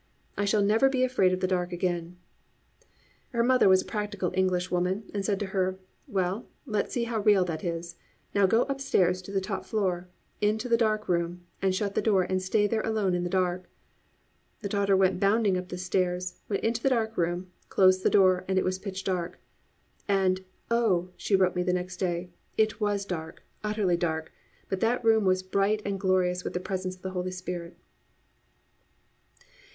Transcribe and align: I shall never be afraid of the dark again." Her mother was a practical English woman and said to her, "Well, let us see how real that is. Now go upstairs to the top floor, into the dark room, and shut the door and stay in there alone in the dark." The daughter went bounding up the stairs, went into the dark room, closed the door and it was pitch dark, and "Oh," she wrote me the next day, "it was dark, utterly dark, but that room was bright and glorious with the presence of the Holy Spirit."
I 0.35 0.45
shall 0.45 0.63
never 0.63 0.89
be 0.89 1.03
afraid 1.03 1.31
of 1.31 1.41
the 1.41 1.47
dark 1.47 1.71
again." 1.71 2.17
Her 3.33 3.43
mother 3.43 3.69
was 3.69 3.83
a 3.83 3.85
practical 3.85 4.31
English 4.33 4.71
woman 4.71 5.03
and 5.13 5.23
said 5.23 5.39
to 5.41 5.45
her, 5.53 5.77
"Well, 6.07 6.47
let 6.65 6.87
us 6.87 6.93
see 6.93 7.03
how 7.03 7.19
real 7.19 7.45
that 7.45 7.63
is. 7.63 7.97
Now 8.33 8.47
go 8.47 8.63
upstairs 8.63 9.21
to 9.21 9.31
the 9.31 9.39
top 9.39 9.63
floor, 9.63 10.07
into 10.41 10.67
the 10.67 10.75
dark 10.75 11.07
room, 11.07 11.45
and 11.61 11.75
shut 11.75 11.93
the 11.93 12.01
door 12.01 12.23
and 12.23 12.41
stay 12.41 12.63
in 12.65 12.71
there 12.71 12.81
alone 12.81 13.13
in 13.13 13.23
the 13.23 13.29
dark." 13.29 13.69
The 14.63 14.69
daughter 14.69 14.97
went 14.97 15.19
bounding 15.19 15.55
up 15.55 15.67
the 15.69 15.77
stairs, 15.77 16.41
went 16.49 16.63
into 16.63 16.81
the 16.81 16.89
dark 16.89 17.15
room, 17.15 17.51
closed 17.69 18.01
the 18.01 18.09
door 18.09 18.43
and 18.47 18.57
it 18.57 18.65
was 18.65 18.79
pitch 18.79 19.03
dark, 19.03 19.37
and 20.07 20.43
"Oh," 20.71 21.09
she 21.15 21.35
wrote 21.35 21.55
me 21.55 21.61
the 21.61 21.73
next 21.73 21.97
day, 21.97 22.31
"it 22.57 22.81
was 22.81 23.05
dark, 23.05 23.43
utterly 23.63 23.97
dark, 23.97 24.31
but 24.67 24.79
that 24.79 25.05
room 25.05 25.25
was 25.25 25.43
bright 25.43 25.79
and 25.85 25.99
glorious 25.99 26.43
with 26.43 26.53
the 26.53 26.59
presence 26.59 26.95
of 26.95 27.03
the 27.03 27.11
Holy 27.11 27.29
Spirit." 27.29 27.77